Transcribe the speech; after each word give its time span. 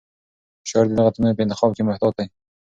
شاعر 0.69 0.87
د 0.89 0.91
لغتونو 0.97 1.35
په 1.37 1.43
انتخاب 1.45 1.71
کې 1.75 1.83
محتاط 1.87 2.13
دی. 2.17 2.25